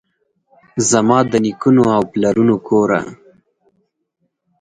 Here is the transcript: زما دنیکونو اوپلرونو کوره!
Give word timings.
زما 0.89 1.17
دنیکونو 1.31 1.83
اوپلرونو 1.97 2.55
کوره! 2.67 3.01